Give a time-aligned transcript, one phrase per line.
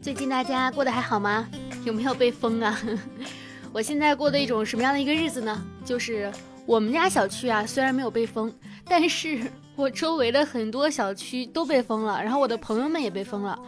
[0.00, 1.48] 最近大家过得还好吗？
[1.84, 2.80] 有没有被封啊？
[3.72, 5.62] 我现在过的一种什么样的一个日子呢？
[5.84, 6.30] 就是
[6.66, 8.52] 我们家小区啊，虽然没有被封，
[8.84, 9.40] 但是
[9.74, 13.58] 我周围的很多小区都被封了，然后我的朋友们也被封了，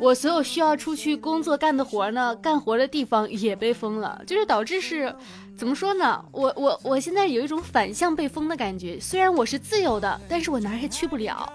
[0.00, 5.14] 我所有需要出去工作干的活呢，干活的地方也被封了，就是导致是，
[5.56, 6.24] 怎么说呢？
[6.32, 11.52] 我我我现在有一种反向被封的感觉，虽然我是自由的，但是我哪儿也去不了。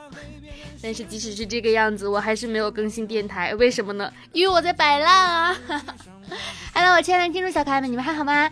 [0.82, 4.12] 但是即使是这个样子，我还是没有更新电台，为什么呢？
[4.32, 5.58] 因为我在摆烂啊！
[6.74, 8.50] Hello，我亲爱的听众小可爱们，你们还好吗？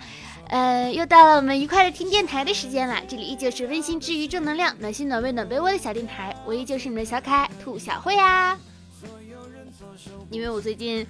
[0.50, 8.58] 呃，又到了我们愉快的听电台的时间了，这里依旧是温馨治愈、正能量、暖心暖胃暖被窝的小电台，我依旧是你们的小可爱兔小慧啊。
[10.30, 11.06] 因为我最近，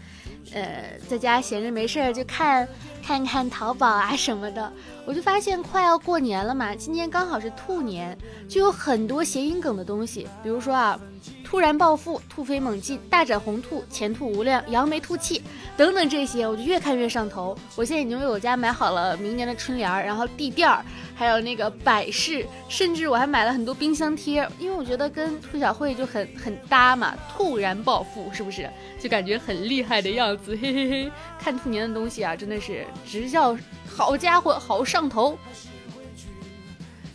[0.52, 2.68] 呃，在家闲着没事儿就看
[3.04, 4.72] 看看淘宝啊什么的，
[5.06, 8.18] 我就发现快要过年了嘛，今年刚好是兔年，
[8.48, 11.00] 就有很多谐音梗的东西，比如说啊。
[11.44, 15.42] 突然暴富、突飞猛进、大展宏图、前途无量、扬眉吐气
[15.78, 17.58] 等等这些，我就越看越上头。
[17.78, 20.84] 我现在已经为我家买好了明年的春联儿，然后地垫儿，
[21.18, 27.18] 还有那个摆饰，甚至我还买了很多冰箱贴，因为我觉得跟兔小慧就很很搭嘛。
[27.34, 30.56] 突然暴富是不是就感觉很厉害的样子？
[30.56, 33.58] 嘿嘿嘿，看兔年的东西啊，真的是直叫
[33.90, 35.36] 好家伙，好上头。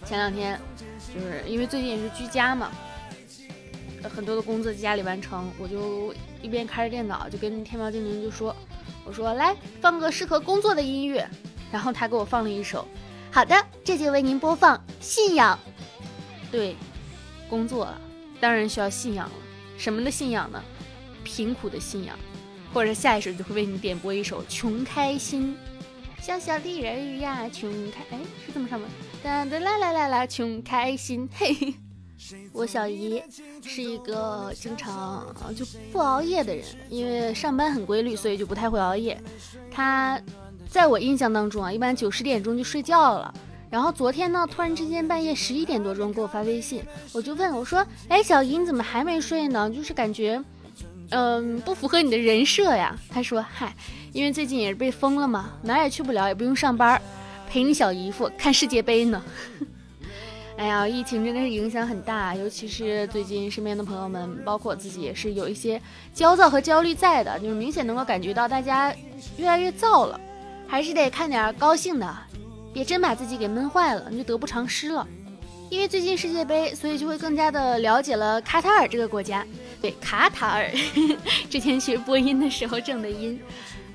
[0.05, 2.72] 前两天就是因为最近也是居家嘛。
[4.12, 8.53] 很多的工作在家里完成，我就一边开着电脑，就跟天猫精灵就说
[9.06, 11.25] ：“我说来放个适合工作的音乐。”
[11.70, 12.84] 然后他给我放了一首。
[13.34, 15.58] 好的，这就为您播放《信仰》。
[16.52, 16.77] 对，
[17.48, 17.98] 工作了，
[18.38, 19.33] 当然需要信仰了。
[19.78, 20.62] 什么的信仰呢？
[21.25, 22.14] 贫苦的信仰。
[22.75, 25.56] 或者下一首就会为你点播一首《穷开心》。
[26.22, 28.86] 小小的人儿呀，穷开，哎，是这么唱吗？
[29.22, 31.75] 哒哒啦啦啦啦，穷开心，嘿嘿。
[32.53, 33.22] 我小姨
[33.64, 39.19] 是一个经常就不熬夜的人，因为上班很规律，所以就不太会熬夜。
[39.70, 40.20] 她
[40.73, 43.33] 在我印象当中啊，一般九十点钟就睡觉了。
[43.69, 49.71] 然后昨天呢，突然之间半夜十一点多钟给我发微信，我就问我说：“哎，小姨你怎么还没睡呢？
[49.71, 50.43] 就是感觉，
[51.11, 53.75] 嗯，不符合你的人设呀。”她说：“嗨，
[54.15, 57.00] 因为最近也是被封了嘛，哪也去不了，也不用上班，
[57.47, 59.22] 陪你小姨夫看世界杯呢。
[60.56, 65.81] ”哎呀，疫情真的是影响很大，尤其是最近身边的朋友们，包括我自己也是有一些
[66.15, 68.94] 焦躁和焦虑在的，就是明显能够感觉到大家
[69.37, 70.21] 越来越燥了，
[70.72, 72.16] 还是得看点高兴的，
[72.72, 75.06] 别真把自己给闷坏了，你就得不偿失了。
[75.69, 79.44] 因为最近世界杯，所以就会更加的了解了卡塔尔这个国家。
[79.82, 80.71] 对，卡塔尔，
[81.50, 83.38] 之前学播音的时候正的音，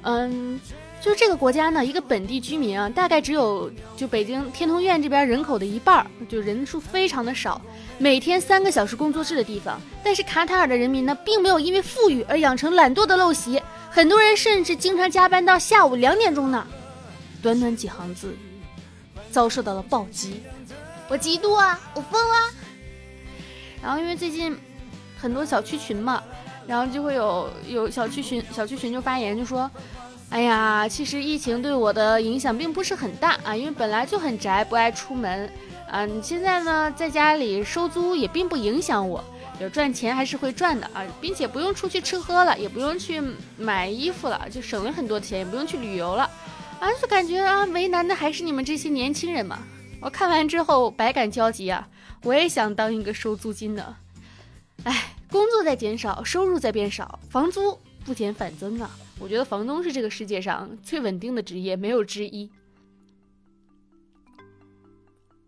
[0.04, 0.60] 嗯。
[1.00, 7.62] 就是这个国家呢，一个本地居民啊，大概只有就北京天通苑这边人口的一半，就人数非常的少，
[8.00, 9.80] 每天三个小时工作制的地方。
[10.04, 13.62] 但是卡塔尔的人民呢，并没有因为富裕而养成懒惰的陋习，
[13.98, 16.68] 很多人甚至经常加班到下午两点钟呢。
[17.42, 18.32] 短短几行字，
[19.32, 20.44] 遭受到了暴击，
[21.08, 22.54] 我嫉妒啊，我疯了。
[23.82, 24.56] 然后因为最近
[25.20, 26.22] 很多小区群嘛，
[26.68, 29.68] 然后就会有有小区群小区群就发言就说。
[30.30, 35.52] 哎呀，其实疫情对我的影响并不是很大啊，因为本来就很宅，不爱出门。
[35.90, 39.24] 嗯，现在呢，在家里收租也并不影响我，
[39.60, 43.22] 有赚钱还是会赚的啊，并且不用出去吃喝了，也不用去
[43.58, 46.30] 买衣服了，就省了很多钱，也不用去旅游了。
[46.80, 49.60] 啊，就感觉啊，为难的还是你们这些年轻人嘛。
[50.00, 51.88] 我看完之后百感交集啊，
[52.22, 53.96] 我也想当一个收租金的。
[54.84, 58.92] 哎，工作在减少，收入在变少，房租不减反增啊。
[59.18, 62.48] 我觉得房东是这个世界上最稳定的职业，没有之一。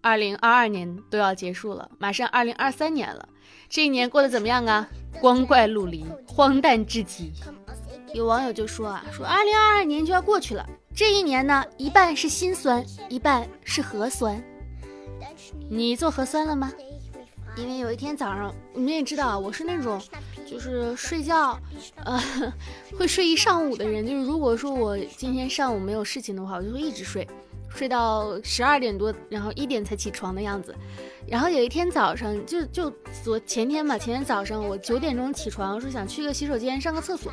[0.01, 3.27] 二零二二年都要结束了，马上二零二三年了，
[3.69, 4.87] 这一年过得怎么样啊？
[5.19, 7.31] 光怪陆离，荒诞至极。
[8.13, 10.65] 有网友就说啊，说二零二二年就要过去了，
[10.95, 14.41] 这一年呢，一半是心酸，一半是核酸。
[15.69, 16.71] 你做核酸了吗？
[17.57, 20.01] 因为有一天早上，你们也知道，我是那种。
[20.47, 21.59] 就是睡觉，
[22.03, 22.19] 呃，
[22.97, 24.03] 会睡一上午的人。
[24.03, 27.27] 就是如果说我今天上午没有事情的话，我就会一直睡，
[27.69, 30.75] 睡到十二点多，然后一点才起床的样子。
[31.27, 32.92] 然后有一天早上，就就
[33.24, 37.31] 昨前天吧，前天早上我九点钟起床，说想去个洗手间上个厕所。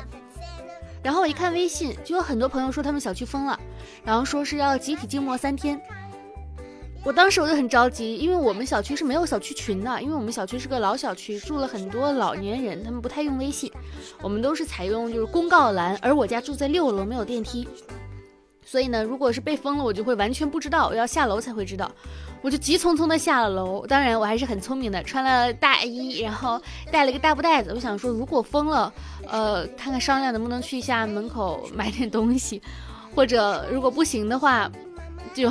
[1.03, 3.59] 然后我一看微信，就有很多朋友说他们小区封了，
[4.03, 5.79] 然后说是要集体静默三天。
[7.03, 13.71] 我当时我就很着急，因为我们小区是没有小区群的，因为我们小区是个老小区，住了很多老年人，他们不太用微信，
[14.21, 17.65] 我们都是采用就是公告栏，而我家住在六楼，没有电梯，
[18.69, 21.89] 所以呢，如果是被封了，我就会完全不知道，我要下楼才会知道。
[22.41, 26.61] 我就急匆匆的下了楼，当然我还是很聪明的，穿了大衣，然后
[26.91, 27.71] 带了一个大布袋子。
[27.73, 28.93] 我想说，如果封了，
[29.25, 32.61] 呃，看看商量能不能去一下门口买点东西，
[33.15, 34.69] 或者如果不行的话，
[35.33, 35.49] 就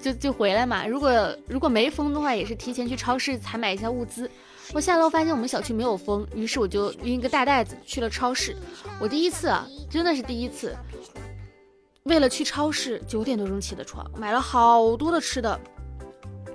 [0.00, 0.86] 就就回来嘛。
[0.86, 1.12] 如果
[1.46, 4.28] 如果没封的话，也是提前去超市采买一下物资。
[4.72, 8.56] 我下楼发现我们小区没有封，于是我就拎个大袋子去了超市。
[8.98, 10.74] 我第一次啊，真的是第一次。
[12.04, 15.58] 为了去超市，九点多钟起的床，买了好多的吃的，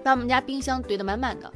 [0.03, 1.51] 把我们家冰箱堆得满满的，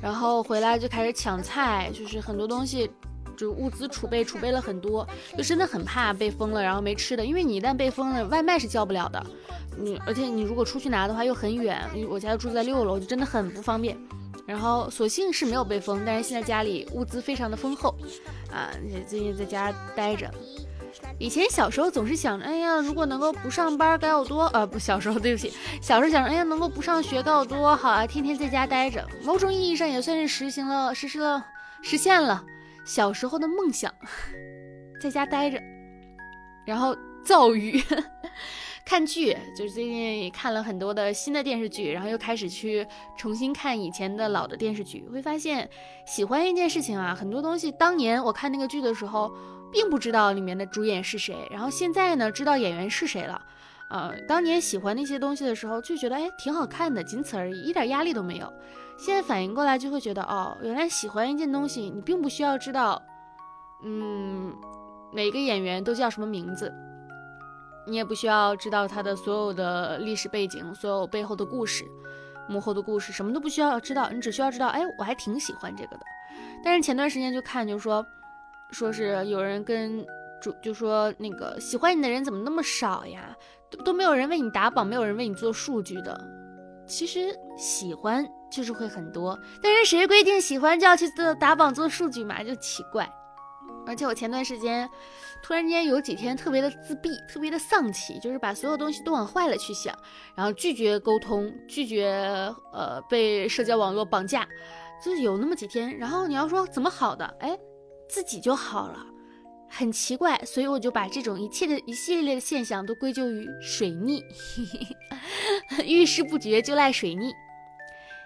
[0.00, 2.88] 然后回来就开始抢菜，就是很多东西，
[3.36, 5.06] 就物资储备储备了很多，
[5.36, 9.24] 就真的很怕被封了，然后没吃的，因为你一旦被封了，外卖是叫不了的，
[9.76, 13.96] 你而且你如果出去拿的话又很远，我家住在六楼，就真的很不方便。
[14.46, 17.92] 然后所幸是没有被封，但是现在家里物资非常的丰厚，
[18.52, 18.70] 啊，
[19.08, 20.30] 最近在家待着。
[21.18, 24.44] 以前小时候总是想着，哎呀，如果能够不上班该有多……
[24.46, 28.06] 呃，不，小时候对不起，小时候想着，哎呀，能够不上学该有多好啊！
[28.06, 31.44] 天天在家待着，某种意义上也算是实行了、实施了、
[31.82, 32.44] 实现了
[32.84, 33.92] 小时候的梦想，
[35.00, 35.58] 在家待着，
[36.66, 37.82] 然后造语。
[38.84, 42.86] 看剧，就是最近也看了很多的新的电视剧，然后又开始去
[43.18, 45.68] 重新看以前的老的电视剧，会发现
[46.06, 49.32] 喜欢一件事情啊，很多东西当年我看那个剧的时候。
[49.76, 53.38] 并不知道里面的主演是谁，然后现在呢知道演员是谁了。
[53.90, 58.50] 呃，当年喜欢那些东西的时候就觉得哎挺好看的，仅此而已，一点压力都没有。
[58.96, 63.02] 现在反应过来就会觉得哦，原来喜欢一件东西，你并不需要知道，
[63.84, 64.50] 嗯，
[65.12, 66.72] 每个演员都叫什么名字，
[67.86, 71.84] 你也不需要知道他的所有的历史背景、所有背后的故事、
[72.48, 76.02] 幕后的故事，什么都不需要知道，你只需要知道，哎，我还挺喜欢这个的。
[76.64, 78.06] 但是前段时间就看，就说。
[78.72, 80.04] 说是有人跟
[80.40, 83.36] 主就说那个喜欢你的人怎么那么少呀？
[83.70, 86.20] 都都没有人为你打榜，没有人为你做数据的。
[86.86, 92.44] 其实喜欢就是会很多，但是谁规定喜欢就要去做打榜做数据嘛？
[92.44, 93.10] 就奇怪。
[93.86, 94.88] 而且我前段时间
[95.42, 99.96] 突然间有几天特别的自闭，特别的丧气，就是把所有东西都往坏了去想，
[100.36, 102.08] 然后拒绝沟通，拒绝
[102.72, 104.46] 呃被社交网络绑架，
[105.04, 105.96] 就是有那么几天。
[105.98, 107.24] 然后你要说怎么好的？
[107.40, 107.58] 哎。
[108.08, 108.98] 自己就好了，
[109.68, 114.24] 很奇怪，所以我就把这种一切的一系列的现象都归咎于水逆，
[115.84, 117.32] 遇事不决就赖水逆。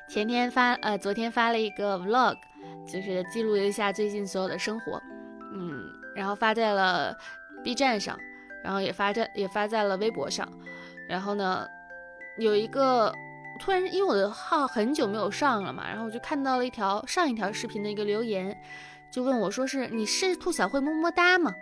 [0.09, 2.37] 前天发呃，昨天发了一个 vlog，
[2.87, 5.01] 就是记录了一下最近所有的生活，
[5.55, 5.85] 嗯，
[6.15, 7.17] 然后发在了
[7.63, 8.19] B 站上，
[8.65, 10.49] 然后也发在也发在了微博上，
[11.09, 11.67] 然后呢，
[12.39, 13.15] 有一个
[13.61, 18.61] 突然因为我的号很久没有上了嘛，然后我就看到了一条上一条视频的一个留言。
[19.13, 21.53] 就问我说：“是你是兔小慧么么哒吗？”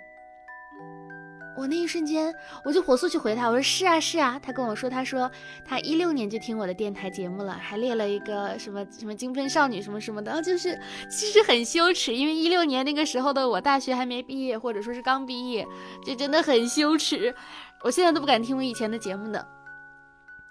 [1.57, 2.33] 我那一瞬间，
[2.65, 5.29] 我就火速去回他，我说：“是啊，是啊。”他跟我说：“他说
[5.65, 10.79] 他一六年就听我的电台节目了，还列了一个什么什么金分少女什么什么的，就是
[11.11, 15.67] 其实很羞耻，因为一六年那个时候的我大学还没毕业，或者说是刚毕业，
[16.07, 17.35] 就真的很羞耻。
[17.83, 19.45] 我现在都不敢听我以前的节目的。”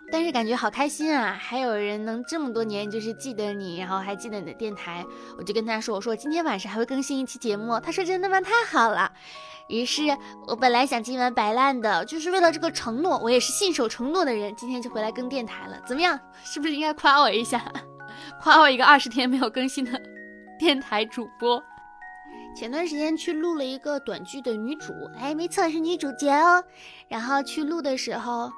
[0.10, 1.38] 但是感觉好开心啊！
[1.38, 5.06] 还有人能这么多年就是记得你，然后还记得你的电台，
[5.38, 8.40] 我就跟他说：“我说今天晚上还会更新一期节目。”他说：“真的吗？
[8.40, 9.12] 太好了！”
[9.68, 10.04] 于是
[10.48, 15.78] 我本来想今晚摆烂的，就是为了这个承诺，我也是信守承诺的人，今天就回来更电台了。
[15.86, 16.18] 怎么样？
[16.42, 17.62] 是不是应该夸我一下？
[18.42, 20.02] 夸我一个二十天没有更新的
[20.58, 21.62] 电台主播？
[22.56, 26.64] 前段时间去录了一个短剧的女主，哎，没错，是女主角哦。
[27.10, 28.50] 然后去录的时候，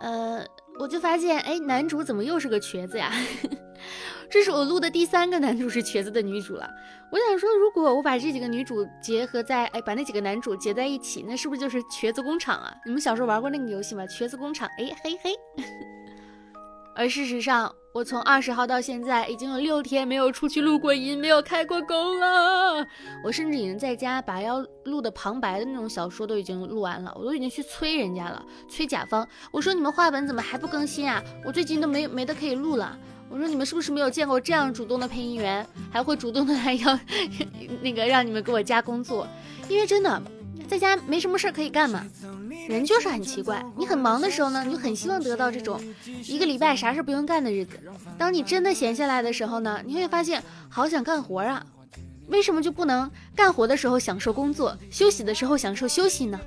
[0.00, 0.44] 呃。
[0.78, 3.12] 我就发现，哎，男主怎么又是个瘸子呀？
[4.30, 6.68] 这是我录的第三个男主是瘸子的女主了。
[7.10, 12.72] 我想说，如果我把这几个女主结合在，哎，把那几个男主结在一起，那是不是就是瘸子工厂啊？
[12.84, 14.06] 你们小时候玩过那个游戏吗？
[14.06, 15.32] 瘸子工厂，哎嘿嘿。
[16.94, 22.86] 而事实上，我从二十号到现在已经有六天没有出去录过音，没有开过工了。
[23.24, 29.26] 我甚至已经在家把要录的旁白的那种小说都已经录完了，我都已经去催人家了，催甲方。
[29.50, 31.20] 我说你们话本怎么还不更新啊？
[31.44, 32.96] 我最近都没没得可以录了。
[33.28, 36.96] 我说你们是不是没有见过这样主动的配音员，还会主动的来要
[37.82, 39.26] 那个让你们给我加工作？
[39.68, 40.22] 因为真的
[40.68, 42.06] 在家没什么事儿可以干嘛。
[42.68, 45.82] 人就是很奇怪，你很忙的时候呢，你就很希望得到这种
[46.26, 47.80] 一个礼拜啥事不用干的日子。
[48.18, 51.64] 当你真的闲下来的时候呢，你会发现好想干活啊。
[52.28, 56.38] 为什么就不能干活的时候享受工作，休息的时候享受休息呢？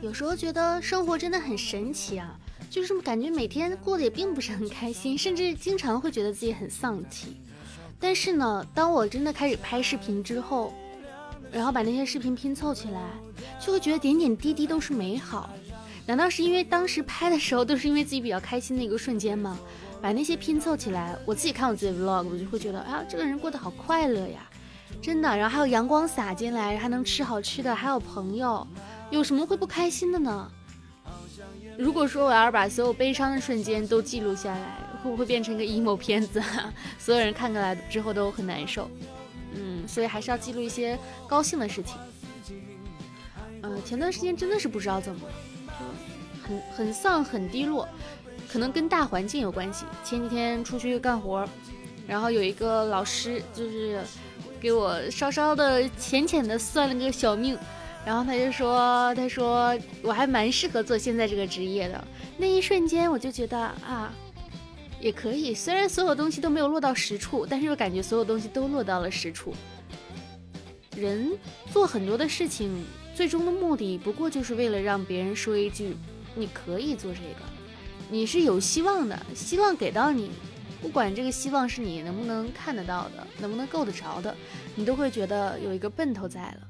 [0.00, 2.38] 有时候觉得生活真的很神奇啊，
[2.70, 7.36] 就是感觉每天过得也并不是很开心，甚至经常会觉得自己很丧气。
[7.98, 10.72] 但是呢，当我真的开始拍视频之后，
[11.56, 13.00] 然后把那些视频拼凑起来，
[13.58, 15.48] 就会觉得点点滴滴都是美好。
[16.04, 19.58] 难道是因为当时拍的时候都是因为自己比较开心的一个瞬间吗？
[20.02, 24.46] 把那些拼凑起来，我自己看我自己 vlog，我就会觉得，啊，这个人过得好快乐呀，
[25.00, 25.34] 真的。
[25.34, 28.64] 然后还有阳光洒进来，还能吃好吃的，还有朋友，
[29.10, 30.52] 有什么会不开心的呢？
[31.78, 36.42] 如果说我要是把所有悲伤的瞬间都记录下来，会不会变成个 emo 片子？
[36.98, 38.88] 所有人看过来之后都很难受。
[39.86, 41.96] 所以还是要记录一些高兴的事情。
[43.62, 45.34] 嗯，前段时间真的是不知道怎么了，
[46.42, 47.88] 很很丧，很低落。
[48.48, 49.84] 可能跟大环境有关系。
[50.04, 51.46] 前几天出去干活，
[52.06, 54.00] 然后有一个老师就是
[54.60, 57.58] 给我稍稍的浅浅的算了个小命，
[58.04, 62.04] 然后他就说，他说我还蛮适合做现在这个职业的。
[62.38, 64.12] 那一瞬间我就觉得啊，
[65.00, 65.52] 也可以。
[65.52, 69.52] 虽然所有东西都没有落到实处，但是又感觉所有东西都落到了实处。
[70.96, 71.30] 人
[71.72, 72.84] 做很多的事情，
[73.14, 75.94] 最终的目的不过就是为了让别人说一句，
[76.34, 77.46] 你可以做这个。
[78.10, 80.30] 你是有希望的，希望给到你，
[80.80, 84.34] 不管这个希望是你能不能看得到的，能不能够得着的，
[84.74, 86.60] 你都会觉得有一个奔头在了。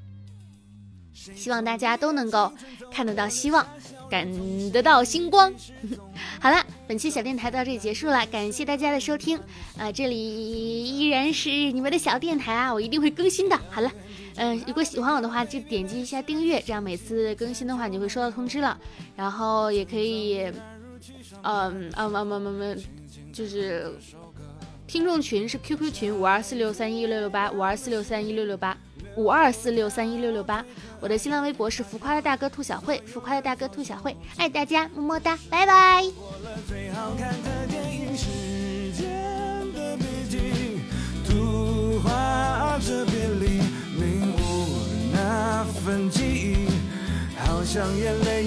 [1.13, 2.53] 希望大家都能够
[2.91, 3.67] 看得到希望，
[4.11, 4.29] 感
[4.71, 5.53] 得到星光。
[6.41, 9.39] 好了，本期小电台到这里结束了，感谢大家的收听。
[9.79, 13.59] 啊，这里依然是你们的小电台啊，我一定会更新的。
[13.71, 13.93] 好了，
[14.37, 18.79] 嗯，如果喜欢我的话，就点击一下订阅，这样每次更新的话，你就会收到通知了。
[19.15, 20.51] 然后也可以。
[21.43, 22.75] 嗯啊嘛嘛嘛嘛，
[23.33, 23.93] 就是
[24.87, 28.77] 听众群是 QQ 群五二四六三一六六八五二四六三一六六八
[29.17, 30.65] 五二四六三一六六八，
[31.01, 36.05] 我的新浪微博是浮夸的大哥兔小慧，浮夸的大哥兔小慧，爱大家，么么哒，拜拜。
[47.39, 48.47] 好像眼泪。